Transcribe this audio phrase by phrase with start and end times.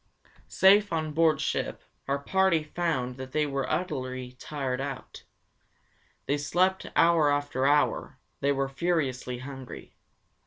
[0.47, 5.25] '"Safe on board ship, our party found that they were utterly tired out.
[6.25, 9.93] They slept hour after hour; they were furiously hungry.